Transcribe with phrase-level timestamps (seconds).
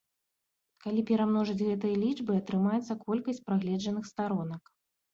[0.85, 4.79] Калі перамножыць гэтыя лічбы, атрымаецца колькасць прагледжаных старонак.